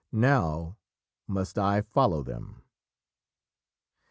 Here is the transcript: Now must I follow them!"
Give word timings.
Now 0.11 0.77
must 1.27 1.59
I 1.59 1.81
follow 1.81 2.23
them!" 2.23 2.63